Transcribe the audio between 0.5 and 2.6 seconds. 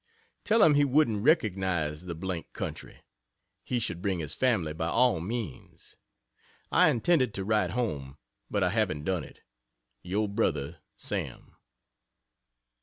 him he wouldn't recognize the d d